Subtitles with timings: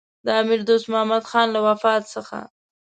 [0.25, 2.39] د امیر دوست محمدخان له وفات څخه.